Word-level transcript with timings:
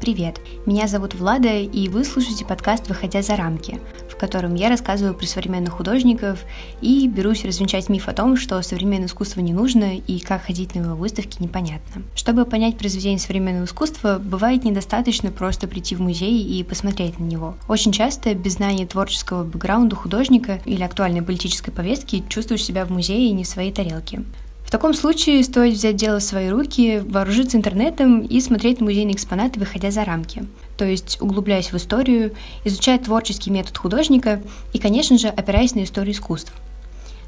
Привет, 0.00 0.40
меня 0.64 0.88
зовут 0.88 1.14
Влада, 1.14 1.58
и 1.58 1.88
вы 1.90 2.04
слушаете 2.04 2.46
подкаст 2.46 2.88
«Выходя 2.88 3.20
за 3.20 3.36
рамки», 3.36 3.78
в 4.08 4.16
котором 4.16 4.54
я 4.54 4.70
рассказываю 4.70 5.14
про 5.14 5.26
современных 5.26 5.74
художников 5.74 6.40
и 6.80 7.06
берусь 7.06 7.44
развенчать 7.44 7.90
миф 7.90 8.08
о 8.08 8.14
том, 8.14 8.38
что 8.38 8.62
современное 8.62 9.08
искусство 9.08 9.40
не 9.40 9.52
нужно 9.52 9.98
и 9.98 10.18
как 10.20 10.44
ходить 10.44 10.74
на 10.74 10.80
его 10.80 10.96
выставки 10.96 11.42
непонятно. 11.42 12.02
Чтобы 12.14 12.46
понять 12.46 12.78
произведение 12.78 13.18
современного 13.18 13.66
искусства, 13.66 14.18
бывает 14.18 14.64
недостаточно 14.64 15.30
просто 15.30 15.68
прийти 15.68 15.94
в 15.94 16.00
музей 16.00 16.42
и 16.44 16.64
посмотреть 16.64 17.18
на 17.18 17.24
него. 17.24 17.54
Очень 17.68 17.92
часто 17.92 18.34
без 18.34 18.54
знания 18.54 18.86
творческого 18.86 19.44
бэкграунда 19.44 19.96
художника 19.96 20.62
или 20.64 20.82
актуальной 20.82 21.20
политической 21.20 21.72
повестки 21.72 22.24
чувствуешь 22.26 22.64
себя 22.64 22.86
в 22.86 22.90
музее 22.90 23.32
не 23.32 23.44
в 23.44 23.48
своей 23.48 23.70
тарелке. 23.70 24.24
В 24.70 24.72
таком 24.72 24.94
случае 24.94 25.42
стоит 25.42 25.74
взять 25.74 25.96
дело 25.96 26.20
в 26.20 26.22
свои 26.22 26.48
руки, 26.48 27.02
вооружиться 27.04 27.56
интернетом 27.56 28.20
и 28.20 28.40
смотреть 28.40 28.80
музейные 28.80 29.16
экспонаты, 29.16 29.58
выходя 29.58 29.90
за 29.90 30.04
рамки. 30.04 30.44
То 30.76 30.84
есть 30.84 31.20
углубляясь 31.20 31.72
в 31.72 31.76
историю, 31.76 32.36
изучая 32.64 33.00
творческий 33.00 33.50
метод 33.50 33.76
художника 33.76 34.40
и, 34.72 34.78
конечно 34.78 35.18
же, 35.18 35.26
опираясь 35.26 35.74
на 35.74 35.82
историю 35.82 36.14
искусств. 36.14 36.52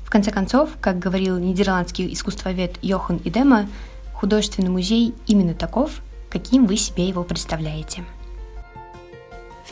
В 0.05 0.09
конце 0.09 0.31
концов, 0.31 0.71
как 0.81 1.01
говорил 1.01 1.37
нидерландский 1.37 2.13
искусствовед 2.13 2.79
Йохан 2.81 3.21
Идема, 3.25 3.67
художественный 4.15 4.71
музей 4.71 5.13
именно 5.27 5.55
таков, 5.55 6.01
каким 6.31 6.67
вы 6.67 6.77
себе 6.77 7.09
его 7.09 7.25
представляете. 7.25 8.05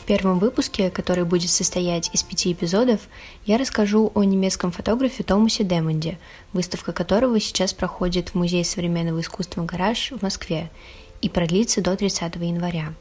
В 0.01 0.03
первом 0.03 0.39
выпуске, 0.39 0.89
который 0.89 1.25
будет 1.25 1.51
состоять 1.51 2.09
из 2.11 2.23
пяти 2.23 2.51
эпизодов, 2.53 3.01
я 3.45 3.59
расскажу 3.59 4.11
о 4.15 4.23
немецком 4.23 4.71
фотографе 4.71 5.21
Томасе 5.21 5.63
Демонде, 5.63 6.17
выставка 6.53 6.91
которого 6.91 7.39
сейчас 7.39 7.71
проходит 7.71 8.29
в 8.29 8.35
Музее 8.35 8.65
современного 8.65 9.21
искусства 9.21 9.63
«Гараж» 9.63 10.11
в 10.11 10.23
Москве 10.23 10.71
и 11.21 11.29
продлится 11.29 11.81
до 11.81 11.95
30 11.95 12.35
января. 12.37 12.95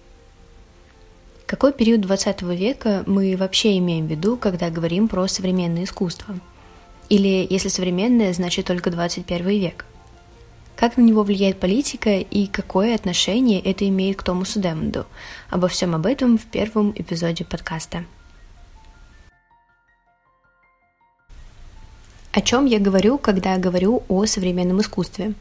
Какой 1.46 1.72
период 1.72 2.02
20 2.02 2.42
века 2.42 3.02
мы 3.06 3.34
вообще 3.34 3.78
имеем 3.78 4.06
в 4.06 4.10
виду, 4.10 4.36
когда 4.36 4.68
говорим 4.68 5.08
про 5.08 5.26
современное 5.26 5.84
искусство? 5.84 6.38
Или 7.08 7.46
если 7.48 7.68
современное, 7.68 8.34
значит 8.34 8.66
только 8.66 8.90
21 8.90 9.48
век? 9.48 9.86
Как 10.80 10.96
на 10.96 11.02
него 11.02 11.24
влияет 11.24 11.60
политика 11.60 12.20
и 12.20 12.46
какое 12.46 12.94
отношение 12.94 13.60
это 13.60 13.86
имеет 13.86 14.16
к 14.16 14.22
Томасу 14.22 14.60
Демонду? 14.60 15.04
Обо 15.50 15.68
всем 15.68 15.94
об 15.94 16.06
этом 16.06 16.38
в 16.38 16.46
первом 16.46 16.92
эпизоде 16.96 17.44
подкаста. 17.44 18.06
О 22.32 22.40
чем 22.40 22.64
я 22.64 22.78
говорю, 22.78 23.18
когда 23.18 23.58
говорю 23.58 24.04
о 24.08 24.24
современном 24.24 24.80
искусстве? 24.80 25.34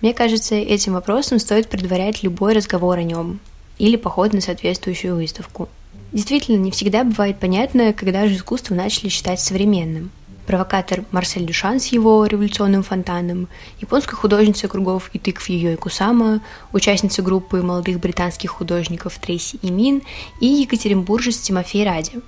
Мне 0.00 0.12
кажется, 0.12 0.56
этим 0.56 0.94
вопросом 0.94 1.38
стоит 1.38 1.68
предварять 1.68 2.24
любой 2.24 2.52
разговор 2.52 2.98
о 2.98 3.04
нем 3.04 3.38
или 3.78 3.94
поход 3.94 4.32
на 4.32 4.40
соответствующую 4.40 5.14
выставку. 5.14 5.68
Действительно, 6.10 6.56
не 6.56 6.72
всегда 6.72 7.04
бывает 7.04 7.38
понятно, 7.38 7.92
когда 7.92 8.26
же 8.26 8.34
искусство 8.34 8.74
начали 8.74 9.10
считать 9.10 9.38
современным– 9.38 10.10
провокатор 10.52 11.06
Марсель 11.12 11.46
Дюшан 11.46 11.80
с 11.80 11.86
его 11.86 12.26
революционным 12.26 12.82
фонтаном, 12.82 13.48
японская 13.80 14.16
художница 14.16 14.68
кругов 14.68 15.08
и 15.14 15.18
тыкв 15.18 15.48
и 15.48 15.76
Кусама, 15.76 16.42
участница 16.74 17.22
группы 17.22 17.62
молодых 17.62 17.98
британских 18.00 18.50
художников 18.50 19.18
Трейси 19.18 19.58
и 19.62 19.70
Мин 19.70 20.02
и 20.40 20.46
екатеринбуржец 20.46 21.38
Тимофей 21.38 21.86
Ради. 21.86 22.20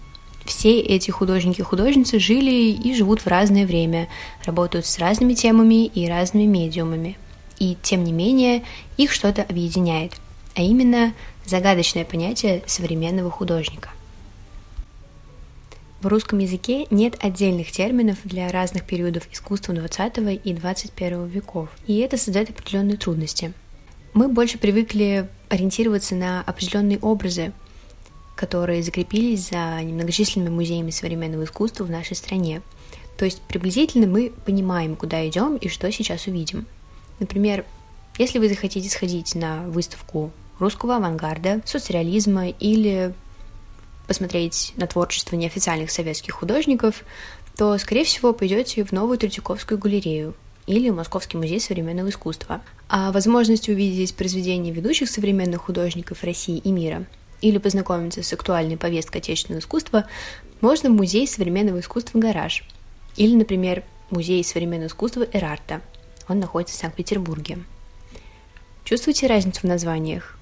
Все 0.46 0.80
эти 0.80 1.10
художники 1.10 1.60
и 1.60 1.64
художницы 1.64 2.18
жили 2.18 2.72
и 2.72 2.94
живут 2.94 3.20
в 3.20 3.26
разное 3.26 3.66
время, 3.66 4.08
работают 4.46 4.86
с 4.86 4.98
разными 4.98 5.34
темами 5.34 5.84
и 5.84 6.08
разными 6.08 6.46
медиумами. 6.46 7.18
И 7.58 7.76
тем 7.82 8.04
не 8.04 8.12
менее 8.12 8.64
их 8.96 9.12
что-то 9.12 9.42
объединяет, 9.42 10.14
а 10.54 10.62
именно 10.62 11.12
загадочное 11.44 12.06
понятие 12.06 12.62
современного 12.66 13.30
художника– 13.30 13.90
в 16.04 16.06
русском 16.06 16.38
языке 16.38 16.86
нет 16.90 17.16
отдельных 17.18 17.72
терминов 17.72 18.18
для 18.24 18.50
разных 18.52 18.84
периодов 18.84 19.26
искусства 19.32 19.72
XX 19.72 20.34
и 20.36 20.52
XXI 20.52 21.26
веков, 21.28 21.70
и 21.86 21.96
это 22.00 22.18
создает 22.18 22.50
определенные 22.50 22.98
трудности. 22.98 23.54
Мы 24.12 24.28
больше 24.28 24.58
привыкли 24.58 25.28
ориентироваться 25.48 26.14
на 26.14 26.42
определенные 26.42 26.98
образы, 26.98 27.52
которые 28.36 28.82
закрепились 28.82 29.48
за 29.48 29.82
немногочисленными 29.82 30.54
музеями 30.54 30.90
современного 30.90 31.44
искусства 31.44 31.84
в 31.84 31.90
нашей 31.90 32.16
стране. 32.16 32.60
То 33.16 33.24
есть 33.24 33.40
приблизительно 33.40 34.06
мы 34.06 34.30
понимаем, 34.44 34.96
куда 34.96 35.26
идем 35.26 35.56
и 35.56 35.68
что 35.68 35.90
сейчас 35.90 36.26
увидим. 36.26 36.66
Например, 37.18 37.64
если 38.18 38.38
вы 38.38 38.50
захотите 38.50 38.90
сходить 38.90 39.34
на 39.34 39.62
выставку 39.68 40.32
русского 40.58 40.96
авангарда, 40.96 41.62
соцреализма 41.64 42.48
или 42.48 43.14
посмотреть 44.06 44.72
на 44.76 44.86
творчество 44.86 45.36
неофициальных 45.36 45.90
советских 45.90 46.34
художников, 46.34 47.04
то, 47.56 47.76
скорее 47.78 48.04
всего, 48.04 48.32
пойдете 48.32 48.84
в 48.84 48.92
новую 48.92 49.18
Третьяковскую 49.18 49.78
галерею 49.78 50.34
или 50.66 50.90
Московский 50.90 51.36
музей 51.36 51.60
современного 51.60 52.08
искусства. 52.08 52.62
А 52.88 53.12
возможность 53.12 53.68
увидеть 53.68 54.14
произведения 54.14 54.72
ведущих 54.72 55.08
современных 55.08 55.62
художников 55.62 56.24
России 56.24 56.58
и 56.58 56.70
мира 56.70 57.06
или 57.40 57.58
познакомиться 57.58 58.22
с 58.22 58.32
актуальной 58.32 58.76
повесткой 58.76 59.18
отечественного 59.18 59.60
искусства 59.60 60.06
можно 60.60 60.88
в 60.88 60.94
Музей 60.94 61.26
современного 61.26 61.80
искусства 61.80 62.18
«Гараж» 62.18 62.64
или, 63.16 63.34
например, 63.34 63.84
Музей 64.10 64.42
современного 64.42 64.88
искусства 64.88 65.26
Эрарта. 65.32 65.82
Он 66.28 66.38
находится 66.38 66.74
в 66.74 66.78
Санкт-Петербурге. 66.78 67.58
Чувствуете 68.84 69.26
разницу 69.26 69.60
в 69.60 69.64
названиях? 69.64 70.38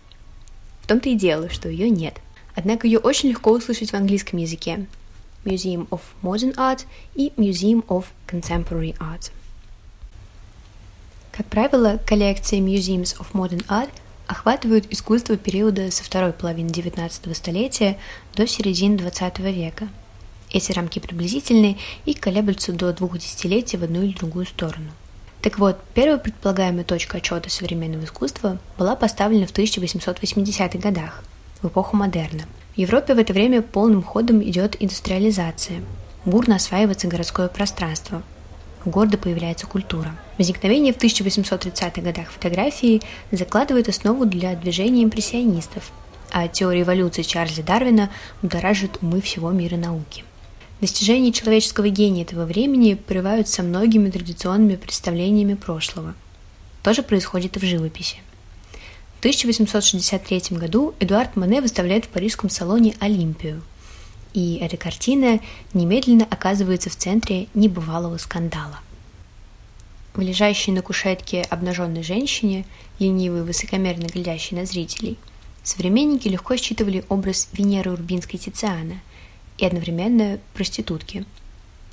В 0.82 0.86
том-то 0.86 1.08
и 1.08 1.16
дело, 1.16 1.48
что 1.48 1.68
ее 1.68 1.90
нет– 1.90 2.14
Однако 2.54 2.86
ее 2.86 2.98
очень 2.98 3.30
легко 3.30 3.52
услышать 3.52 3.90
в 3.90 3.94
английском 3.94 4.38
языке. 4.38 4.86
Museum 5.44 5.88
of 5.88 6.00
Modern 6.22 6.54
Art 6.56 6.84
и 7.14 7.32
Museum 7.36 7.84
of 7.86 8.06
Contemporary 8.28 8.96
Art. 8.98 9.30
Как 11.32 11.46
правило, 11.46 11.98
коллекции 12.06 12.60
Museums 12.60 13.16
of 13.18 13.32
Modern 13.32 13.66
Art 13.66 13.90
охватывают 14.26 14.86
искусство 14.90 15.36
периода 15.36 15.90
со 15.90 16.04
второй 16.04 16.32
половины 16.32 16.68
XIX 16.68 17.34
столетия 17.34 17.98
до 18.34 18.46
середины 18.46 18.96
XX 18.96 19.52
века. 19.52 19.88
Эти 20.50 20.70
рамки 20.72 20.98
приблизительны 20.98 21.78
и 22.04 22.12
колеблются 22.12 22.72
до 22.72 22.92
двух 22.92 23.18
десятилетий 23.18 23.78
в 23.78 23.82
одну 23.82 24.02
или 24.02 24.12
другую 24.12 24.46
сторону. 24.46 24.90
Так 25.40 25.58
вот, 25.58 25.80
первая 25.94 26.18
предполагаемая 26.18 26.84
точка 26.84 27.16
отчета 27.16 27.48
современного 27.48 28.04
искусства 28.04 28.58
была 28.78 28.94
поставлена 28.94 29.46
в 29.46 29.52
1880-х 29.52 30.78
годах– 30.78 31.24
в 31.62 31.68
эпоху 31.68 31.96
модерна. 31.96 32.44
В 32.74 32.78
Европе 32.78 33.14
в 33.14 33.18
это 33.18 33.32
время 33.32 33.62
полным 33.62 34.02
ходом 34.02 34.42
идет 34.42 34.76
индустриализация. 34.80 35.82
Бурно 36.24 36.56
осваивается 36.56 37.08
городское 37.08 37.48
пространство. 37.48 38.22
У 38.84 38.90
города 38.90 39.16
появляется 39.16 39.66
культура. 39.66 40.16
Возникновение 40.38 40.92
в 40.92 40.98
1830-х 40.98 42.00
годах 42.00 42.30
фотографии 42.30 43.00
закладывает 43.30 43.88
основу 43.88 44.26
для 44.26 44.54
движения 44.56 45.04
импрессионистов, 45.04 45.92
а 46.30 46.48
теория 46.48 46.82
эволюции 46.82 47.22
Чарльза 47.22 47.62
Дарвина 47.62 48.10
будоражит 48.40 48.98
умы 49.02 49.20
всего 49.20 49.50
мира 49.50 49.76
науки. 49.76 50.24
Достижения 50.80 51.32
человеческого 51.32 51.88
гения 51.90 52.24
этого 52.24 52.44
времени 52.44 52.94
прерываются 52.94 53.62
многими 53.62 54.10
традиционными 54.10 54.74
представлениями 54.74 55.54
прошлого. 55.54 56.14
То 56.82 56.92
же 56.92 57.04
происходит 57.04 57.56
и 57.56 57.60
в 57.60 57.62
живописи– 57.62 58.16
1863 59.22 60.56
году 60.58 60.96
Эдуард 60.98 61.36
Мане 61.36 61.60
выставляет 61.60 62.06
в 62.06 62.08
парижском 62.08 62.50
салоне 62.50 62.96
«Олимпию». 62.98 63.62
И 64.34 64.56
эта 64.56 64.76
картина 64.76 65.38
немедленно 65.74 66.26
оказывается 66.28 66.90
в 66.90 66.96
центре 66.96 67.46
небывалого 67.54 68.18
скандала. 68.18 68.80
В 70.14 70.20
лежащей 70.20 70.72
на 70.72 70.82
кушетке 70.82 71.42
обнаженной 71.42 72.02
женщине, 72.02 72.64
ленивой 72.98 73.44
высокомерно 73.44 74.06
глядящей 74.06 74.56
на 74.56 74.66
зрителей, 74.66 75.16
современники 75.62 76.26
легко 76.26 76.56
считывали 76.56 77.04
образ 77.08 77.48
Венеры 77.52 77.92
Урбинской 77.92 78.40
Тициана 78.40 79.00
и 79.56 79.64
одновременно 79.64 80.40
проститутки. 80.52 81.24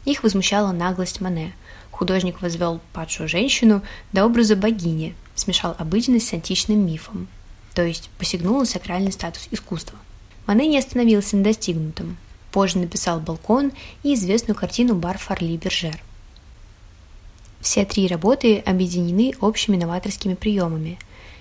Их 0.06 0.24
возмущала 0.24 0.72
наглость 0.72 1.22
Мане. 1.22 1.54
Художник 1.92 2.42
возвел 2.42 2.80
падшую 2.94 3.28
женщину 3.28 3.81
до 4.13 4.25
образа 4.25 4.56
богини– 4.56 5.16
смешал 5.40 5.75
обыденность 5.78 6.28
с 6.28 6.34
античным 6.34 6.86
мифом, 6.86 7.28
то 7.74 7.84
есть 7.84 8.10
посягнул 8.18 8.60
на 8.60 8.66
сакральный 8.66 9.12
статус 9.12 9.48
искусства. 9.51 9.98
Мане 10.46 10.68
не 10.68 10.78
остановился 10.78 11.38
на 11.38 11.44
достигнутом. 11.44 12.18
Позже 12.51 12.80
написал 12.80 13.19
«Балкон» 13.19 13.72
и 14.04 14.16
известную 14.16 14.56
картину 14.56 14.96
«Бар 14.96 15.18
Фарли 15.18 15.56
Бержер». 15.57 16.02
Все 17.62 17.86
три 17.86 18.07
работы 18.07 18.57
объединены 18.60 19.34
общими 19.40 19.78
новаторскими 19.78 20.34
приемами. 20.34 20.98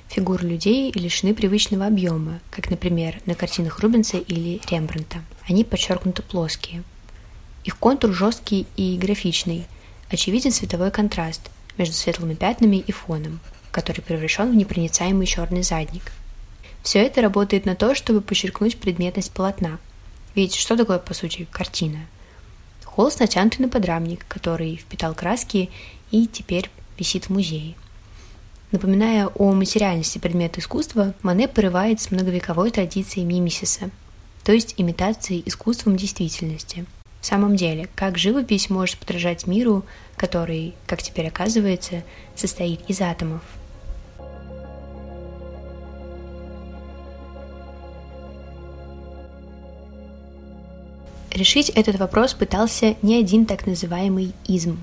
Фигуры 0.09 0.47
людей 0.47 0.91
лишены 0.93 1.33
привычного 1.33 1.87
объема, 1.87 2.41
как, 2.51 2.71
например, 2.71 3.21
на 3.25 3.35
картинах 3.35 3.81
Рубенса 3.81 4.19
или 4.19 4.61
Рембрандта. 4.69 5.23
Они 5.49 5.65
подчеркнуто 5.65 6.23
плоские. 6.23 6.83
Их 7.69 7.77
контур 7.77 8.13
жесткий 8.13 8.67
и 8.77 8.97
графичный, 8.97 9.67
очевиден 10.11 10.51
цветовой 10.51 10.91
контраст 10.91 11.51
между 11.77 11.95
светлыми 11.95 12.35
пятнами 12.35 12.79
и 12.79 12.91
фоном– 12.91 13.39
который 13.71 14.01
превращен 14.01 14.51
в 14.51 14.57
непроницаемый 14.57 15.27
черный 15.27 15.63
задник. 15.63 16.13
Все 16.83 17.01
это 17.01 17.21
работает 17.23 17.65
на 17.65 17.75
то, 17.75 17.95
чтобы 17.95 18.21
подчеркнуть 18.21 18.77
предметность 18.77 19.33
полотна. 19.33 19.79
Ведь 20.35 20.55
что 20.55 20.77
такое, 20.77 20.99
по 20.99 21.15
сути, 21.15 21.47
картина? 21.51 21.99
Холст 22.85 23.21
натянутый 23.21 23.67
на 23.67 23.69
подрамник, 23.69 24.25
который 24.29 24.77
впитал 24.77 25.15
краски 25.15 25.71
и 26.11 26.27
теперь 26.27 26.71
висит 26.99 27.27
в 27.27 27.31
музее. 27.31 27.75
Напоминая 28.71 29.29
о 29.29 29.53
материальности 29.53 30.19
предмета 30.19 30.61
искусства, 30.61 31.15
Мане 31.23 31.49
порывает 31.49 32.01
с 32.01 32.11
многовековой 32.11 32.71
традицией 32.71 33.27
мимисиса, 33.27 33.91
то 34.45 34.53
есть 34.53 34.75
имитации 34.77 35.43
искусством 35.47 35.97
действительности. 35.97 36.85
В 37.21 37.27
самом 37.27 37.57
деле, 37.57 37.89
как 37.95 38.17
живопись 38.17 38.71
может 38.71 38.99
подражать 38.99 39.47
миру, 39.47 39.85
который, 40.17 40.75
как 40.87 41.03
теперь 41.03 41.29
оказывается, 41.29 42.03
состоит 42.35 42.81
из 42.89 43.01
атомов– 43.01 43.43
Решить 51.39 51.69
этот 51.69 52.01
вопрос 52.01 52.35
пытался 52.35 52.97
не 53.01 53.15
один 53.15 53.47
так 53.47 53.65
называемый 53.65 54.33
изм. 54.49 54.79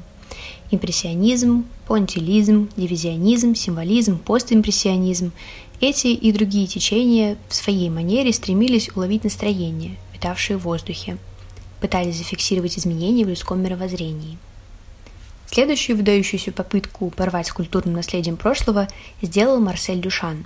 Импрессионизм, 0.71 1.65
понтилизм, 1.85 2.69
дивизионизм, 2.77 3.55
символизм, 3.55 4.19
постимпрессионизм– 4.19 5.33
эти 5.81 6.07
и 6.07 6.31
другие 6.31 6.67
течения 6.67 7.35
в 7.49 7.55
своей 7.55 7.89
манере 7.89 8.31
стремились 8.31 8.89
уловить 8.95 9.25
настроение, 9.25 9.97
витавшее 10.13 10.55
в 10.55 10.61
воздухе, 10.61 11.17
пытались 11.79 12.17
зафиксировать 12.17 12.77
изменения 12.77 13.25
в 13.25 13.29
людском 13.29 13.61
мировоззрении. 13.61 14.37
Следующую 15.47 15.97
выдающуюся 15.97 16.51
попытку 16.51 17.09
порвать 17.09 17.47
с 17.47 17.53
культурным 17.53 17.95
наследием 17.95 18.37
прошлого 18.37 18.87
сделал 19.21 19.59
Марсель 19.59 20.01
Дюшан. 20.01 20.45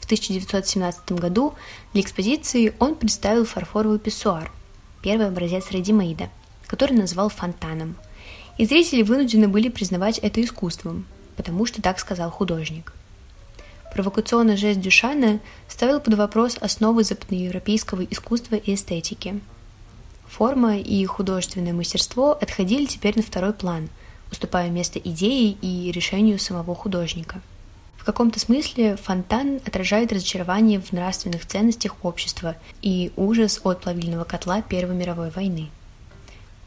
В 0.00 0.04
1917 0.04 1.12
году 1.12 1.54
для 1.92 2.02
экспозиции 2.02 2.72
он 2.78 2.94
представил 2.94 3.44
фарфоровый 3.44 3.98
писсуар– 3.98 4.52
первый 5.06 5.28
образец 5.28 5.70
редимейда, 5.70 6.30
который 6.66 6.96
назвал 6.96 7.28
фонтаном. 7.28 7.94
И 8.58 8.66
зрители 8.66 9.02
вынуждены 9.02 9.46
были 9.46 9.68
признавать 9.68 10.18
это 10.18 10.42
искусством, 10.42 11.06
потому 11.36 11.64
что 11.64 11.80
так 11.80 12.00
сказал 12.00 12.28
художник. 12.28 12.92
Провокационный 13.92 14.56
жест 14.56 14.80
Дюшана 14.80 15.38
ставил 15.68 16.00
под 16.00 16.14
вопрос 16.14 16.56
основы 16.60 17.04
западноевропейского 17.04 18.02
искусства 18.02 18.56
и 18.56 18.74
эстетики. 18.74 19.40
Форма 20.28 20.78
и 20.78 21.04
художественное 21.04 21.72
мастерство 21.72 22.32
отходили 22.32 22.86
теперь 22.86 23.16
на 23.16 23.22
второй 23.22 23.52
план, 23.52 23.88
уступая 24.30 24.70
место 24.70 24.98
идее 24.98 25.52
и 25.60 25.90
решению 25.92 26.38
самого 26.38 26.74
художника– 26.74 27.40
в 28.06 28.08
каком-то 28.08 28.38
смысле 28.38 28.94
фонтан 28.94 29.56
отражает 29.66 30.12
разочарование 30.12 30.80
в 30.80 30.92
нравственных 30.92 31.44
ценностях 31.44 31.96
общества 32.04 32.54
и 32.80 33.10
ужас 33.16 33.60
от 33.64 33.80
плавильного 33.80 34.22
котла 34.22 34.62
Первой 34.62 34.94
мировой 34.94 35.30
войны. 35.30 35.70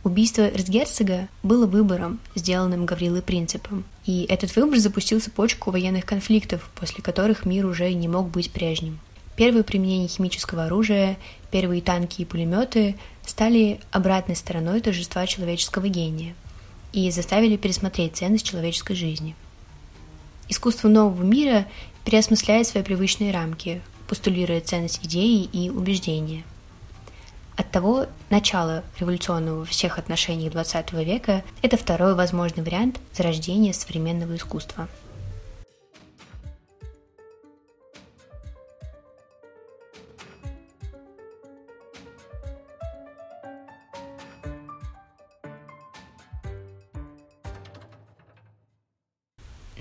Убийство 0.04 0.42
эрцгерцога 0.42 1.30
было 1.42 1.66
выбором, 1.66 2.20
сделанным 2.36 2.86
Гаврилой 2.86 3.22
Принципом, 3.22 3.86
и 4.06 4.26
этот 4.28 4.54
выбор 4.58 4.80
запустил 4.80 5.22
цепочку 5.22 5.72
военных 5.72 6.06
конфликтов, 6.06 6.70
после 6.78 7.02
которых 7.02 7.46
мир 7.46 7.68
уже 7.68 7.94
не 7.94 8.10
мог 8.10 8.28
быть 8.28 8.52
прежним. 8.52 9.00
Первые 9.38 9.64
применения 9.64 10.10
химического 10.10 10.66
оружия, 10.66 11.18
первые 11.52 11.82
танки 11.82 12.22
и 12.22 12.26
пулеметы 12.26 12.98
стали 13.30 13.80
обратной 13.92 14.36
стороной 14.36 14.82
торжества 14.82 15.26
человеческого 15.28 15.88
гения 15.88 16.36
и 16.92 17.12
заставили 17.12 17.58
пересмотреть 17.58 18.18
ценность 18.18 18.46
человеческой 18.46 18.96
жизни– 18.96 19.36
Искусство 20.50 20.88
нового 20.88 21.24
мира 21.24 21.68
переосмысляет 22.04 22.66
свои 22.66 22.82
привычные 22.82 23.32
рамки, 23.32 23.84
постулируя 24.08 24.62
ценность 24.62 25.06
идеи 25.06 25.44
и 25.44 25.70
убеждения. 25.70 26.44
Оттого 27.56 28.08
начало 28.32 28.84
революционного 29.00 29.60
во 29.60 29.66
всех 29.66 30.00
отношениях 30.00 30.54
XX 30.54 31.04
века– 31.04 31.44
это 31.62 31.78
второй 31.78 32.16
возможный 32.16 32.64
вариант 32.64 33.00
зарождения 33.14 33.74
современного 33.74 34.36
искусства– 34.36 34.90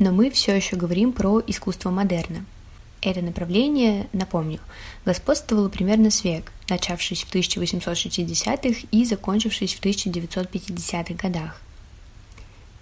Но 0.09 0.15
мы 0.15 0.31
все 0.31 0.57
еще 0.57 0.75
говорим 0.75 1.13
про 1.13 1.39
искусство 1.47 1.91
модерна. 1.91 2.47
Это 3.03 3.21
направление, 3.21 4.09
напомню, 4.15 4.59
господствовало 5.05 5.69
примерно 5.69 6.11
с 6.11 6.25
век, 6.25 6.51
начавшись 6.71 7.25
в 7.25 7.35
1860-х 7.35 8.87
и 8.91 9.05
закончившись 9.05 9.75
в 9.75 9.83
1950-х 9.83 11.13
годах. 11.13 11.61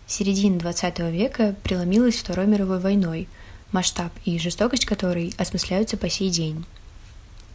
Середина 0.06 0.58
XX 0.58 1.11
века 1.11 1.56
преломилась 1.64 2.14
Второй 2.14 2.46
мировой 2.46 2.78
войной, 2.78 3.26
масштаб 3.73 4.12
и 4.25 4.38
жестокость 4.38 4.84
которой 4.84 5.34
осмысляются 5.37 5.96
по 5.96 6.08
сей 6.08 6.31
день. 6.31 6.64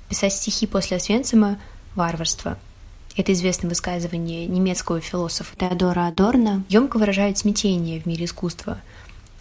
Писать 0.09 0.33
стихи 0.33 0.67
после 0.67 0.97
Освенцима– 0.97 1.61
варварство. 1.95 2.59
Это 3.15 3.31
известное 3.31 3.69
высказывание 3.69 4.47
немецкого 4.47 4.99
философа 4.99 5.55
Теодора 5.55 6.07
Адорна 6.07 6.65
емко 6.67 6.97
выражает 6.97 7.37
смятение 7.37 8.01
в 8.01 8.05
мире 8.05 8.25
искусства– 8.25 8.81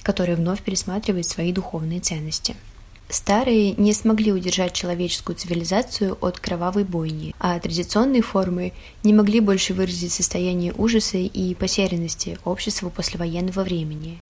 который 0.03 0.35
вновь 0.35 0.63
пересматривает 0.63 1.27
свои 1.27 1.53
духовные 1.53 2.01
ценности. 2.01 2.57
Старые 3.11 3.73
не 3.73 3.93
смогли 3.93 4.33
удержать 4.33 4.73
человеческую 4.73 5.35
цивилизацию 5.35 6.17
от 6.21 6.39
кровавой 6.39 6.85
бойни, 6.85 7.35
а 7.41 7.59
традиционные 7.59 8.23
формы 8.23 8.73
не 9.03 9.13
могли 9.13 9.41
больше 9.41 9.75
выразить 9.75 10.13
состояние 10.13 10.73
ужаса 10.79 11.19
и 11.19 11.55
потерянности 11.55 12.39
общества 12.45 12.89
послевоенного 12.89 13.65
времени. 13.65 14.21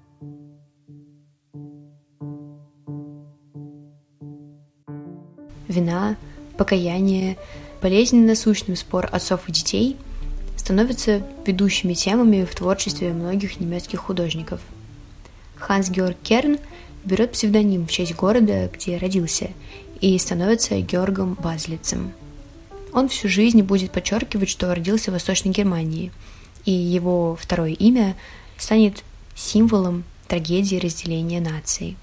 Вина, 5.69 6.17
покаяние, 6.57 7.37
болезненно 7.83 8.29
насущный 8.29 8.79
спор 8.79 9.11
отцов 9.13 9.47
и 9.47 9.53
детей 9.53 9.99
становятся 10.57 11.23
ведущими 11.47 11.93
темами 11.93 12.45
в 12.45 12.55
творчестве 12.55 13.13
многих 13.13 13.61
немецких 13.61 14.01
художников– 14.01 14.61
Ханс 15.71 15.89
Георг 15.89 16.17
Керн 16.25 16.59
берет 17.05 17.31
псевдоним 17.31 17.87
в 17.87 17.93
честь 17.93 18.17
города, 18.17 18.69
где 18.75 18.97
родился, 18.97 19.51
и 20.01 20.19
становится 20.19 20.81
Георгом 20.81 21.35
Базлицем. 21.35 22.13
Он 22.93 23.09
всю 23.09 23.29
жизнь 23.29 23.63
будет 23.63 23.93
подчеркивать, 23.93 24.49
что 24.49 24.75
родился 24.75 25.13
в 25.13 25.15
Восточной 25.15 25.53
Германии, 25.53 26.11
и 26.65 26.73
его 26.73 27.37
второе 27.41 27.71
имя 27.71 28.17
станет 28.59 29.05
символом 29.37 30.03
трагедии 30.27 30.75
разделения 30.75 31.41
наций. 31.41 31.97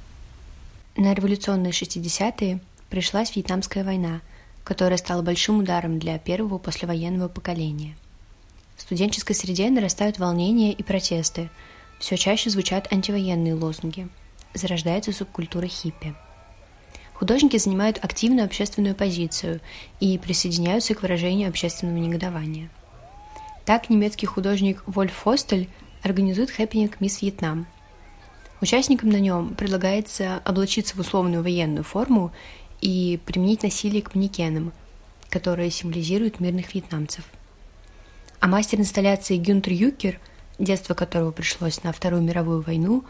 На 0.96 1.14
революционные 1.14 1.74
60-е 1.74 2.62
пришлась 2.90 3.36
Вьетнамская 3.36 3.84
война, 3.84 4.22
которая 4.64 4.98
стала 4.98 5.22
большим 5.22 5.60
ударом 5.60 6.00
для 6.00 6.18
первого 6.20 6.58
послевоенного 6.58 7.28
поколения. 7.28 7.98
В 8.78 8.84
студенческой 8.84 9.34
среде 9.34 9.70
нарастают 9.70 10.20
волнения 10.20 10.72
и 10.72 10.84
протесты– 10.84 11.50
все 12.00 12.18
чаще 12.18 12.50
звучат 12.50 12.92
антивоенные 12.92 13.54
лозунги. 13.54 14.08
Зарождается 14.54 15.12
субкультура 15.12 15.68
хиппи. 15.68 16.16
Художники 17.14 17.58
занимают 17.58 18.04
активную 18.04 18.46
общественную 18.46 18.96
позицию 18.96 19.60
и 20.00 20.18
присоединяются 20.18 20.94
к 20.94 21.02
выражению 21.02 21.50
общественного 21.50 21.98
негодования. 21.98 22.70
Так 23.66 23.90
немецкий 23.90 24.28
художник 24.28 24.84
Вольф 24.86 25.14
Фостель 25.14 25.68
организует 26.04 26.52
хэппенинг 26.52 27.02
«Мисс 27.02 27.22
Вьетнам». 27.22 27.66
Участникам 28.62 29.10
на 29.10 29.20
нем 29.20 29.56
предлагается 29.56 30.42
облачиться 30.46 30.96
в 30.96 31.00
условную 31.00 31.44
военную 31.44 31.84
форму 31.84 32.32
и 32.82 33.20
применить 33.26 33.64
насилие 33.64 34.02
к 34.02 34.16
манекенам, 34.16 34.72
которые 35.30 35.70
символизируют 35.72 36.40
мирных 36.40 36.74
вьетнамцев. 36.74 37.26
А 38.40 38.48
мастер 38.48 38.80
инсталляции 38.80 39.38
Гюнтер 39.38 39.74
Юкер– 39.74 40.20
детство 40.60 40.94
которого 40.94 41.32
пришлось 41.32 41.84
на 41.84 41.92
Вторую 41.92 42.22
мировую 42.22 42.62
войну, 42.62 43.04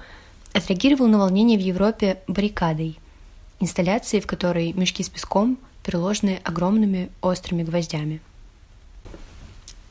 отреагировал 0.54 1.08
на 1.08 1.20
волнение 1.20 1.58
в 1.58 1.62
Европе 1.62 2.20
баррикадой, 2.28 2.98
инсталляцией, 3.60 4.22
в 4.22 4.28
которой 4.28 4.74
мешки 4.74 5.04
с 5.04 5.10
песком 5.10 5.58
приложены 5.84 6.42
огромными 6.44 7.10
острыми 7.22 7.64
гвоздями. 7.64 8.22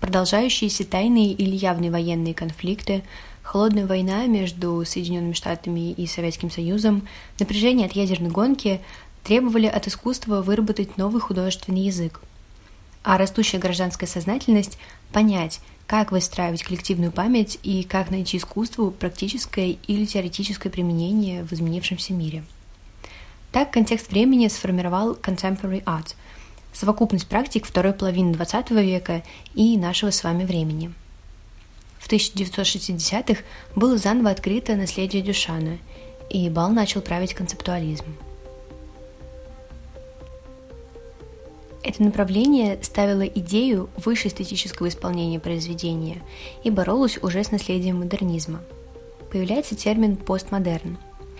Продолжающиеся 0.00 0.84
тайные 0.84 1.32
или 1.32 1.56
явные 1.56 1.90
военные 1.90 2.34
конфликты, 2.34 3.02
холодная 3.42 3.86
война 3.86 4.26
между 4.26 4.84
Соединенными 4.84 5.32
Штатами 5.32 5.92
и 5.92 6.06
Советским 6.06 6.50
Союзом, 6.50 7.08
напряжение 7.40 7.86
от 7.86 7.92
ядерной 7.92 8.30
гонки 8.30 8.80
требовали 9.24 9.66
от 9.66 9.88
искусства 9.88 10.42
выработать 10.42 10.98
новый 10.98 11.20
художественный 11.20 11.80
язык, 11.80 12.20
а 13.02 13.18
растущая 13.18 13.58
гражданская 13.58 14.08
сознательность– 14.08 14.78
понять– 15.12 15.60
как 15.86 16.10
выстраивать 16.10 16.62
коллективную 16.62 17.12
память 17.12 17.58
и 17.62 17.84
как 17.84 18.10
найти 18.10 18.38
искусству 18.38 18.90
практическое 18.90 19.76
или 19.86 20.04
теоретическое 20.04 20.70
применение 20.70 21.44
в 21.44 21.52
изменившемся 21.52 22.12
мире. 22.12 22.44
Так 23.52 23.72
контекст 23.72 24.10
времени 24.10 24.48
сформировал 24.48 25.14
contemporary 25.14 25.82
art– 25.84 26.14
совокупность 26.72 27.26
практик 27.26 27.64
второй 27.66 27.92
половины 27.92 28.32
XX 28.32 28.82
века 28.82 29.22
и 29.54 29.78
нашего 29.78 30.10
с 30.10 30.22
вами 30.24 30.44
времени. 30.44 30.92
В 31.98 32.08
1960-х 32.08 33.42
было 33.74 33.96
заново 33.96 34.30
открыто 34.30 34.76
наследие 34.76 35.22
Дюшана, 35.22 35.78
и 36.28 36.50
Бал 36.50 36.70
начал 36.70 37.00
править 37.00 37.34
концептуализм– 37.34 38.04
Это 41.86 42.02
направление 42.02 42.80
ставило 42.82 43.22
идею 43.22 43.88
выше 43.96 44.26
эстетического 44.26 44.88
исполнения 44.88 45.38
произведения 45.38 46.20
и 46.64 46.70
боролось 46.70 47.16
уже 47.22 47.44
с 47.44 47.52
наследием 47.52 48.00
модернизма. 48.00 48.60
Появляется 49.30 49.76
термин 49.76 50.16
«постмодерн». 50.16 50.98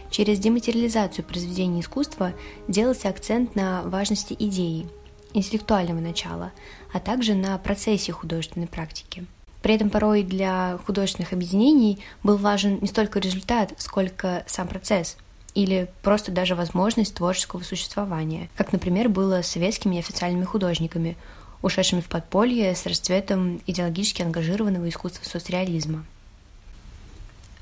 Через 0.09 0.39
дематериализацию 0.39 1.25
произведений 1.25 1.81
искусства 1.81 2.33
делался 2.69 3.09
акцент 3.09 3.57
на 3.57 3.83
важности 3.83 4.37
идеи, 4.39 4.87
интеллектуального 5.35 5.99
начала, 5.99 6.53
а 6.93 7.01
также 7.01 7.35
на 7.35 7.59
процессе 7.59 8.13
художественной 8.13 8.69
практики. 8.69 9.27
При 9.63 9.75
этом 9.75 9.91
порой 9.91 10.23
для 10.23 10.79
художественных 10.87 11.33
объединений 11.33 11.99
был 12.23 12.37
важен 12.37 12.79
не 12.81 12.87
столько 12.87 13.19
результат, 13.19 13.75
сколько 13.79 14.45
сам 14.47 14.69
процесс– 14.69 15.17
или 15.57 15.89
просто 16.03 16.31
даже 16.31 16.55
возможность 16.55 17.15
творческого 17.15 17.63
существования, 17.63 18.51
как, 18.57 18.73
например, 18.73 19.09
было 19.09 19.41
с 19.41 19.49
советскими 19.49 19.99
официальными 19.99 20.45
художниками, 20.45 21.17
ушедшими 21.63 22.03
в 22.03 22.09
подполье 22.09 22.75
с 22.77 22.85
расцветом 22.85 23.63
идеологически 23.67 24.21
ангажированного 24.21 24.91
искусства 24.91 25.27
соцреализма. 25.27 26.05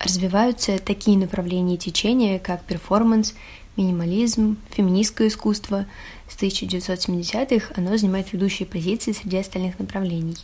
Развиваются 0.01 0.81
такие 0.81 1.17
направления 1.17 1.77
и 1.77 1.79
течения, 1.79 2.41
как 2.41 2.65
перформанс, 2.65 3.35
минимализм, 3.77 4.57
феминистское 4.71 5.29
искусство. 5.29 5.87
С 6.29 6.37
1970-х 6.37 7.75
оно 7.77 7.97
занимает 7.97 8.33
ведущие 8.33 8.67
позиции 8.67 9.13
среди 9.13 9.37
остальных 9.37 9.79
направлений. 9.79 10.37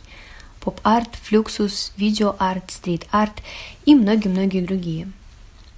Поп-арт, 0.61 1.09
флюксус, 1.21 1.91
видео-арт, 1.97 2.71
стрит-арт 2.71 3.43
и 3.85 3.93
многие-многие 3.93 4.61
другие– 4.61 5.11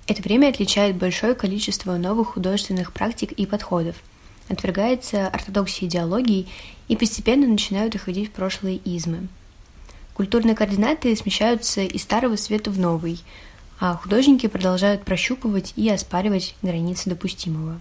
это 0.08 0.22
время 0.22 0.50
отличает 0.50 0.98
большое 0.98 1.34
количество 1.34 1.96
новых 1.98 2.34
художественных 2.34 2.92
практик 2.92 3.32
и 3.32 3.46
подходов. 3.46 3.96
Отвергается 4.50 5.28
ортодоксия 5.28 5.88
идеологий 5.88 6.50
и 6.90 6.98
постепенно 6.98 7.48
начинают 7.48 7.96
уходить 7.96 8.30
в 8.30 8.32
прошлые 8.32 8.78
измы. 8.78 9.28
Культурные 10.14 10.56
координаты 10.56 11.16
смещаются 11.16 11.82
из 11.82 12.04
старого 12.04 12.36
света 12.36 12.70
в 12.70 12.78
новый, 12.78 13.20
а 13.80 13.96
художники 13.96 14.48
продолжают 14.48 15.04
прощупывать 15.04 15.74
и 15.76 15.90
оспаривать 15.90 16.56
границы 16.62 17.10
допустимого. 17.10 17.80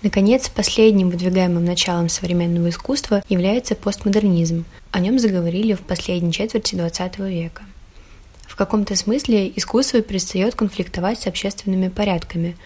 Наконец, 0.00 0.48
последним 0.48 1.10
выдвигаемым 1.10 1.64
началом 1.64 2.08
современного 2.08 2.68
искусства 2.68 3.24
является 3.28 3.74
постмодернизм. 3.74 4.64
О 4.92 5.00
нем 5.00 5.18
заговорили 5.18 5.74
в 5.74 5.80
последней 5.80 6.30
четверти 6.30 6.76
XX 6.76 7.28
века. 7.28 7.62
В 8.46 8.54
каком-то 8.54 8.94
смысле 8.94 9.52
искусство 9.56 10.00
перестает 10.00 10.54
конфликтовать 10.54 11.20
с 11.20 11.26
общественными 11.26 11.88
порядками, 11.88 12.56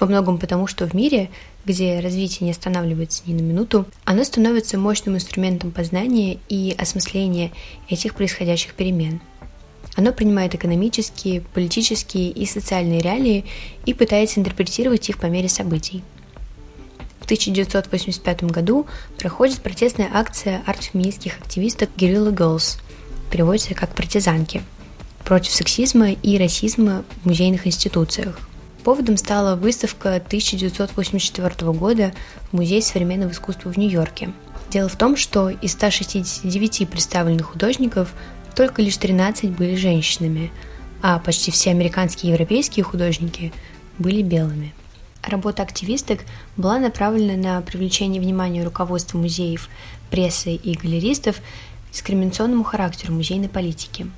во 0.00 0.06
многом 0.06 0.38
потому, 0.38 0.66
что 0.66 0.86
в 0.86 0.94
мире, 0.94 1.28
где 1.66 2.00
развитие 2.00 2.46
не 2.46 2.52
останавливается 2.52 3.22
ни 3.26 3.34
на 3.34 3.42
минуту, 3.42 3.84
оно 4.04 4.24
становится 4.24 4.78
мощным 4.78 5.16
инструментом 5.16 5.72
познания 5.72 6.38
и 6.48 6.74
осмысления 6.78 7.52
этих 7.90 8.14
происходящих 8.14 8.72
перемен. 8.72 9.20
Оно 9.94 10.12
принимает 10.12 10.54
экономические, 10.54 11.42
политические 11.52 12.30
и 12.30 12.46
социальные 12.46 13.00
реалии 13.00 13.44
и 13.84 13.92
пытается 13.92 14.40
интерпретировать 14.40 15.08
их 15.10 15.18
по 15.18 15.26
мере 15.26 15.50
событий– 15.50 16.02
1985 17.28 18.44
году 18.44 18.86
проходит 19.18 19.60
протестная 19.60 20.08
акция 20.10 20.62
арт-феминистских 20.64 21.38
активисток 21.38 21.90
Guerrilla 21.94 22.34
Girls, 22.34 22.80
переводится 23.30 23.74
как 23.74 23.94
«партизанки», 23.94 24.62
против 25.26 25.52
сексизма 25.52 26.12
и 26.12 26.38
расизма 26.38 27.04
в 27.22 27.26
музейных 27.26 27.66
институциях. 27.66 28.38
Поводом 28.82 29.18
стала 29.18 29.56
выставка 29.56 30.14
1984 30.14 31.72
года 31.72 32.14
в 32.50 32.56
Музее 32.56 32.80
современного 32.80 33.32
искусства 33.32 33.70
в 33.70 33.76
Нью-Йорке. 33.76 34.30
Дело 34.70 34.88
в 34.88 34.96
том, 34.96 35.14
что 35.14 35.50
из 35.50 35.72
169 35.72 36.88
представленных 36.88 37.52
художников 37.52 38.14
только 38.56 38.80
лишь 38.80 38.96
13 38.96 39.50
были 39.50 39.76
женщинами, 39.76 40.50
а 41.02 41.18
почти 41.18 41.50
все 41.50 41.72
американские 41.72 42.30
и 42.30 42.32
европейские 42.32 42.84
художники 42.84 43.52
были 43.98 44.22
белыми. 44.22 44.72
Работа 45.22 45.62
активисток 45.62 46.20
была 46.56 46.78
направлена 46.78 47.36
на 47.36 47.60
привлечение 47.60 48.20
внимания 48.20 48.64
руководства 48.64 49.18
музеев, 49.18 49.68
прессы 50.10 50.54
и 50.54 50.76
галеристов 50.76 51.36
к 51.36 51.92
дискриминационному 51.92 52.64
характеру 52.64 53.12
музейной 53.12 53.48
политики. 53.48 54.10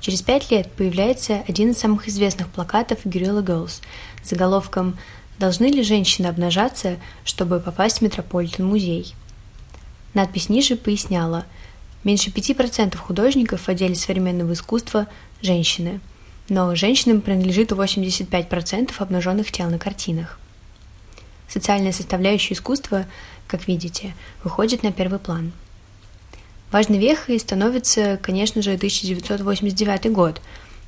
Через 0.00 0.22
пять 0.22 0.50
лет 0.50 0.70
появляется 0.72 1.42
один 1.48 1.70
из 1.70 1.78
самых 1.78 2.08
известных 2.08 2.48
плакатов 2.48 3.04
Guerrilla 3.06 3.42
Girls 3.42 3.80
с 4.22 4.30
заголовком 4.30 4.98
«Должны 5.38 5.66
ли 5.66 5.82
женщины 5.82 6.26
обнажаться, 6.26 6.98
чтобы 7.24 7.58
попасть 7.58 7.98
в 7.98 8.02
Метрополитен-музей?». 8.02 9.14
Надпись 10.12 10.48
ниже 10.48 10.76
поясняла 10.76 11.44
«Меньше 12.04 12.30
5% 12.30 12.96
художников 12.98 13.62
в 13.62 13.68
отделе 13.68 13.94
современного 13.94 14.52
искусства– 14.52 15.08
женщины– 15.40 16.00
но 16.48 16.74
женщинам 16.74 17.20
принадлежит 17.20 17.72
85% 17.72 18.92
обнаженных 18.98 19.50
тел 19.50 19.70
на 19.70 19.78
картинах. 19.78 20.38
Социальная 21.48 21.92
составляющая 21.92 22.54
искусства, 22.54 23.06
как 23.46 23.68
видите, 23.68 24.14
выходит 24.42 24.82
на 24.82 24.92
первый 24.92 25.18
план. 25.18 25.52
Важной 26.70 26.98
вехой 26.98 27.38
становится, 27.38 28.18
конечно 28.20 28.60
же, 28.60 28.74
1989 28.74 30.10
год. 30.12 30.40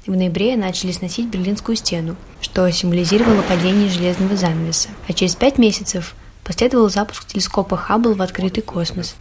В 0.07 0.11
ноябре 0.11 0.57
начали 0.57 0.93
сносить 0.93 1.29
Берлинскую 1.29 1.77
стену, 1.77 2.17
что 2.41 2.71
символизировало 2.71 3.43
падение 3.43 3.89
железного 3.89 4.37
занавеса. 4.37 4.89
А 5.09 5.13
через 5.13 5.37
пять 5.37 5.59
месяцев 5.59 6.15
последовал 6.45 6.89
запуск 6.91 7.27
телескопа 7.27 7.77
Хаббл 7.77 8.15
в 8.15 8.23
открытый 8.23 8.63
космос. 8.63 9.17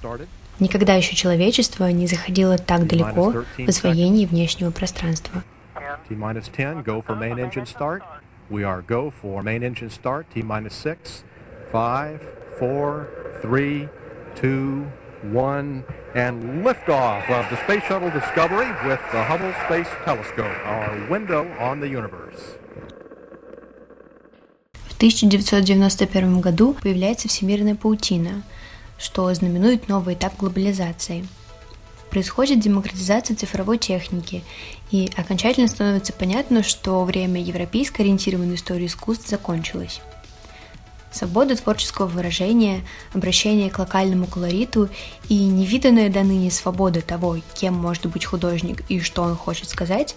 Никогда 0.60 0.96
еще 0.96 1.15
человечество 1.15 1.88
не 1.92 2.08
заходило 2.08 2.58
так 2.58 2.88
далеко 2.88 3.44
в 3.58 3.70
освоении 3.70 4.25
внешнего 4.25 4.72
пространства– 4.72 5.44
T 6.09 6.14
minus 6.14 6.49
10, 6.49 6.83
go 6.83 7.00
for 7.00 7.14
main 7.14 7.38
engine 7.38 7.66
start. 7.66 8.02
We 8.49 8.64
are 8.64 8.83
go 8.83 9.11
for 9.11 9.42
main 9.42 9.62
engine 9.62 9.90
start, 9.90 10.26
T 10.33 10.42
minus 10.42 10.75
6, 10.75 11.25
5, 11.71 12.26
4, 12.59 13.09
3, 13.42 13.88
2, 14.35 14.92
1, 15.23 15.85
and 16.14 16.64
liftoff 16.64 17.30
of 17.30 17.49
the 17.50 17.57
Space 17.64 17.85
Shuttle 17.85 18.11
Discovery 18.11 18.66
with 18.87 19.00
the 19.12 19.23
Hubble 19.23 19.52
Space 19.66 19.88
Telescope, 20.04 20.66
our 20.66 21.07
window 21.09 21.47
on 21.59 21.80
the 21.80 21.88
universe. 21.88 22.57
В 24.73 25.02
1991 25.02 26.40
году 26.40 26.76
появляется 26.83 27.28
всемирная 27.28 27.75
паутина, 27.75 28.42
что 28.99 29.33
знаменует 29.33 29.88
новый 29.88 30.14
этап 30.14 30.37
глобализации – 30.37 31.35
происходит 32.15 32.62
демократизация 32.62 33.36
цифровой 33.36 33.77
техники, 33.77 34.41
и 34.89 35.12
окончательно 35.17 35.67
становится 35.67 36.13
понятно, 36.13 36.63
что 36.63 37.03
время 37.03 37.41
европейско 37.43 38.03
ориентированной 38.03 38.55
истории 38.55 38.86
искусств 38.86 39.27
закончилось. 39.27 40.00
Свобода 41.12 41.57
творческого 41.57 42.05
выражения, 42.07 42.86
обращение 43.13 43.69
к 43.69 43.79
локальному 43.79 44.27
колориту 44.27 44.88
и 45.27 45.36
невиданная 45.43 46.10
до 46.10 46.24
ныне 46.24 46.51
свобода 46.51 47.01
того, 47.01 47.39
кем 47.53 47.74
может 47.74 48.05
быть 48.05 48.24
художник 48.24 48.89
и 48.89 49.01
что 49.01 49.22
он 49.24 49.36
хочет 49.36 49.67
сказать, 49.67 50.15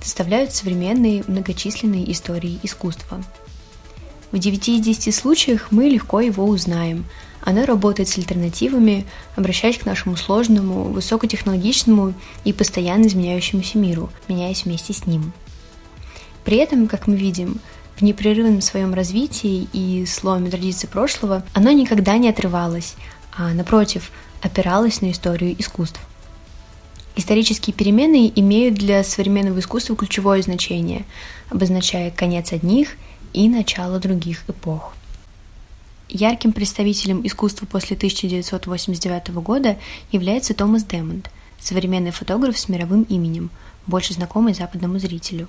составляют 0.00 0.52
современные 0.52 1.22
многочисленные 1.28 2.10
истории 2.10 2.58
искусства. 2.64 3.22
В 4.32 4.38
9 4.38 4.68
из 4.70 4.80
10 4.80 5.14
случаях 5.14 5.70
мы 5.70 5.84
легко 5.84 6.18
его 6.18 6.44
узнаем– 6.46 7.06
оно 7.48 7.64
работает 7.64 8.10
с 8.10 8.18
альтернативами, 8.18 9.06
обращаясь 9.34 9.78
к 9.78 9.86
нашему 9.86 10.18
сложному, 10.18 10.84
высокотехнологичному 10.84 12.12
и 12.44 12.52
постоянно 12.52 13.06
изменяющемуся 13.06 13.78
миру, 13.78 14.10
меняясь 14.28 14.66
вместе 14.66 14.92
с 14.92 15.06
ним. 15.06 15.32
При 16.44 16.58
этом, 16.58 16.86
как 16.88 17.06
мы 17.06 17.16
видим, 17.16 17.58
в 17.96 18.02
непрерывном 18.02 18.60
своем 18.60 18.92
развитии 18.92 19.66
и 19.72 20.04
сломе 20.04 20.50
традиций 20.50 20.90
прошлого 20.90 21.42
оно 21.54 21.70
никогда 21.70 22.18
не 22.18 22.28
отрывалось, 22.28 22.96
а, 23.34 23.54
напротив, 23.54 24.10
опиралось 24.42 25.00
на 25.00 25.10
историю 25.10 25.56
искусств. 25.58 26.00
Исторические 27.16 27.72
перемены 27.72 28.30
имеют 28.36 28.74
для 28.74 29.02
современного 29.02 29.60
искусства 29.60 29.96
ключевое 29.96 30.42
значение, 30.42 31.06
обозначая 31.48 32.10
конец 32.10 32.52
одних 32.52 32.90
и 33.32 33.48
начало 33.48 33.98
других 34.00 34.44
эпох. 34.48 34.92
Ярким 36.08 36.52
представителем 36.52 37.26
искусства 37.26 37.66
после 37.66 37.96
1989 37.96 39.28
года 39.42 39.76
является 40.10 40.54
Томас 40.54 40.84
Демонд, 40.84 41.30
современный 41.60 42.12
фотограф 42.12 42.58
с 42.58 42.68
мировым 42.68 43.02
именем, 43.02 43.50
больше 43.86 44.14
знакомый 44.14 44.54
западному 44.54 44.98
зрителю. 44.98 45.48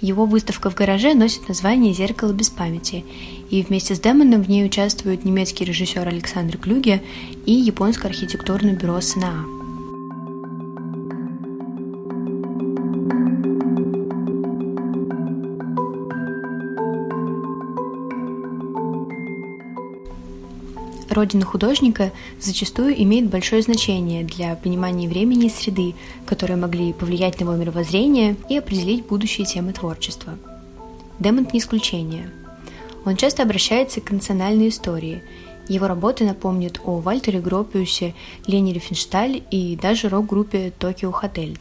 Его 0.00 0.26
выставка 0.26 0.70
в 0.70 0.74
гараже 0.74 1.14
носит 1.14 1.48
название 1.48 1.94
«Зеркало 1.94 2.32
без 2.32 2.50
памяти», 2.50 3.04
и 3.50 3.62
вместе 3.62 3.94
с 3.94 4.00
Демондом 4.00 4.42
в 4.42 4.48
ней 4.48 4.64
участвуют 4.64 5.24
немецкий 5.24 5.64
режиссер 5.64 6.06
Александр 6.06 6.58
Клюге 6.58 7.02
и 7.46 7.52
японское 7.52 8.08
архитектурное 8.08 8.74
бюро 8.74 9.00
СНА. 9.00 9.55
Родина 21.16 21.44
художника 21.44 22.12
зачастую 22.40 23.02
имеет 23.02 23.28
большое 23.28 23.62
значение 23.62 24.22
для 24.22 24.54
понимания 24.54 25.08
времени 25.08 25.46
и 25.46 25.50
среды, 25.50 25.94
которые 26.26 26.56
могли 26.56 26.92
повлиять 26.92 27.40
на 27.40 27.44
его 27.44 27.54
мировоззрение 27.54 28.36
и 28.48 28.58
определить 28.58 29.06
будущие 29.06 29.46
темы 29.46 29.72
творчества. 29.72 30.38
Демонт 31.18 31.52
не 31.52 31.58
исключение. 31.58 32.30
Он 33.04 33.16
часто 33.16 33.42
обращается 33.42 34.00
к 34.00 34.10
национальной 34.10 34.68
истории. 34.68 35.22
Его 35.68 35.88
работы 35.88 36.24
напомнят 36.24 36.80
о 36.84 37.00
Вальтере 37.00 37.40
Гропиусе, 37.40 38.14
Лене 38.46 38.72
Рифеншталь 38.72 39.42
и 39.50 39.76
даже 39.80 40.08
рок-группе 40.08 40.72
«Токио 40.78 41.10
Хотель». 41.10 41.58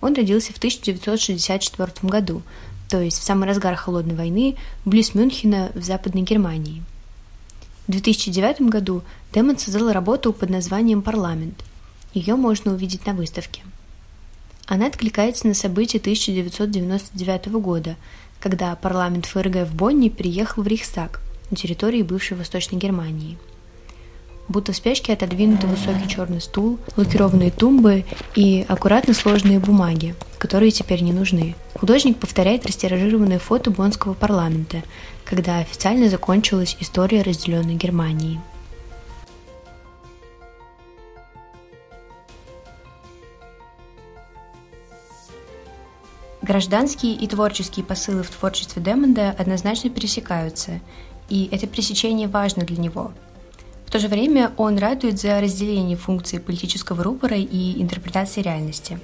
Он 0.00 0.14
родился 0.14 0.52
в 0.52 0.58
1964 0.58 1.92
году, 2.02 2.42
то 2.88 3.00
есть 3.00 3.18
в 3.18 3.24
самый 3.24 3.48
разгар 3.48 3.74
Холодной 3.74 4.14
войны, 4.14 4.56
близ 4.84 5.14
Мюнхена 5.14 5.72
в 5.74 5.82
Западной 5.82 6.22
Германии– 6.22 6.82
в 7.86 7.92
2009 7.92 8.62
году 8.62 9.02
Демон 9.32 9.58
создал 9.58 9.92
работу 9.92 10.32
под 10.32 10.50
названием 10.50 11.02
«Парламент». 11.02 11.64
Ее 12.14 12.36
можно 12.36 12.72
увидеть 12.72 13.06
на 13.06 13.14
выставке. 13.14 13.62
Она 14.66 14.86
откликается 14.86 15.46
на 15.46 15.54
события 15.54 15.98
1999 15.98 17.48
года, 17.52 17.96
когда 18.38 18.74
парламент 18.76 19.26
ФРГ 19.26 19.68
в 19.68 19.74
Бонне 19.74 20.10
переехал 20.10 20.62
в 20.62 20.66
Рейхстаг 20.66 21.20
на 21.50 21.56
территории 21.56 22.02
бывшей 22.02 22.36
Восточной 22.36 22.78
Германии– 22.78 23.38
будто 24.48 24.72
в 24.72 24.76
спячке 24.76 25.12
отодвинутый 25.12 25.68
высокий 25.68 26.08
черный 26.08 26.40
стул, 26.40 26.78
лакированные 26.96 27.50
тумбы 27.50 28.04
и 28.34 28.64
аккуратно 28.68 29.14
сложные 29.14 29.58
бумаги, 29.58 30.14
которые 30.38 30.70
теперь 30.70 31.02
не 31.02 31.12
нужны. 31.12 31.54
Художник 31.74 32.18
повторяет 32.18 32.66
растиражированное 32.66 33.38
фото 33.38 33.70
Боннского 33.70 34.14
парламента, 34.14 34.82
когда 35.24 35.58
официально 35.58 36.08
закончилась 36.08 36.76
история 36.80 37.22
разделенной 37.22 37.74
Германии. 37.74 38.40
Гражданские 46.42 47.14
и 47.14 47.28
творческие 47.28 47.84
посылы 47.86 48.24
в 48.24 48.30
творчестве 48.30 48.82
Демонда 48.82 49.30
однозначно 49.30 49.90
пересекаются, 49.90 50.80
и 51.28 51.48
это 51.52 51.68
пересечение 51.68 52.26
важно 52.26 52.64
для 52.64 52.78
него– 52.78 53.12
в 53.92 53.94
то 53.94 53.98
же 53.98 54.08
время 54.08 54.52
он 54.56 54.78
радует 54.78 55.20
за 55.20 55.38
разделение 55.38 55.98
функций 55.98 56.40
политического 56.40 57.04
рупора 57.04 57.36
и 57.36 57.82
интерпретации 57.82 58.40
реальности. 58.40 58.98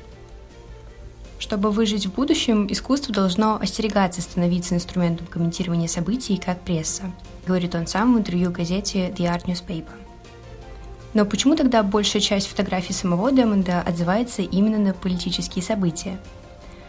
Чтобы 1.39 1.71
выжить 1.73 2.07
в 2.07 2.15
будущем, 2.15 2.67
искусство 2.71 3.13
должно 3.13 3.59
остерегаться 3.61 4.23
становиться 4.23 4.75
инструментом 4.75 5.27
комментирования 5.27 5.89
событий, 5.89 6.41
как 6.43 6.63
пресса, 6.63 7.13
говорит 7.47 7.75
он 7.75 7.87
сам 7.87 8.15
в 8.15 8.19
интервью 8.19 8.51
газете 8.51 9.11
The 9.11 9.27
Art 9.27 9.45
Newspaper. 9.45 9.93
Но 11.13 11.27
почему 11.27 11.55
тогда 11.55 11.83
большая 11.83 12.23
часть 12.23 12.47
фотографий 12.47 12.95
самого 12.95 13.31
Демонда 13.31 13.83
отзывается 13.83 14.41
именно 14.41 14.79
на 14.79 14.95
политические 14.95 15.63
события? 15.63 16.19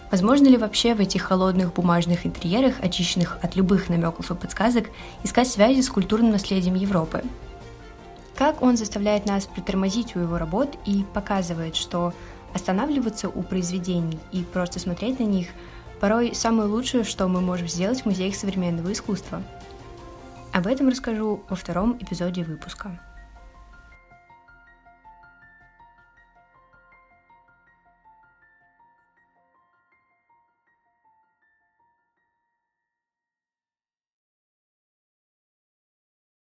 Возможно 0.10 0.48
ли 0.48 0.56
вообще 0.56 0.96
в 0.96 1.02
этих 1.02 1.24
холодных 1.24 1.74
бумажных 1.74 2.26
интерьерах, 2.26 2.76
очищенных 2.82 3.40
от 3.42 3.58
любых 3.58 3.90
намеков 3.90 4.32
и 4.32 4.36
подсказок, 4.36 4.86
искать 5.26 5.50
связи 5.50 5.82
с 5.82 5.90
культурным 5.90 6.32
наследием 6.32 6.76
Европы, 6.76 7.24
как 8.40 8.62
он 8.62 8.78
заставляет 8.78 9.26
нас 9.26 9.48
притормозить 9.48 10.16
у 10.16 10.20
его 10.20 10.38
работ 10.38 10.78
и 10.86 11.04
показывает, 11.14 11.76
что 11.76 12.14
останавливаться 12.54 13.28
у 13.28 13.44
произведений 13.44 14.18
и 14.32 14.44
просто 14.44 14.80
смотреть 14.80 15.20
на 15.20 15.26
них 15.26 15.50
порой 16.00 16.34
самое 16.34 16.70
лучшее, 16.70 17.04
что 17.04 17.28
мы 17.28 17.42
можем 17.42 17.68
сделать 17.68 18.02
в 18.02 18.06
музеях 18.06 18.36
современного 18.36 18.94
искусства. 18.94 19.44
Об 20.54 20.68
этом 20.68 20.88
расскажу 20.88 21.44
во 21.50 21.58
втором 21.58 21.98
эпизоде 22.00 22.46
выпуска. 22.46 22.98